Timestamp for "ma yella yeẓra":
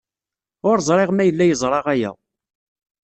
1.13-1.79